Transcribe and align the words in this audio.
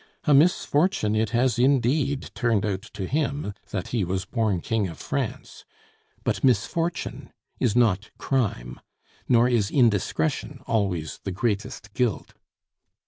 A 0.23 0.33
misfortune 0.33 1.15
it 1.15 1.29
has 1.29 1.59
indeed 1.59 2.31
turned 2.33 2.65
out 2.65 2.81
to 2.93 3.05
him, 3.05 3.53
that 3.69 3.89
he 3.89 4.03
was 4.03 4.25
born 4.25 4.59
King 4.59 4.87
of 4.87 4.97
France. 4.97 5.63
But 6.23 6.43
misfortune 6.43 7.31
is 7.59 7.75
not 7.75 8.09
crime, 8.17 8.79
nor 9.29 9.47
is 9.47 9.69
indiscretion 9.69 10.61
always 10.65 11.19
the 11.23 11.29
greatest 11.31 11.93
guilt. 11.93 12.33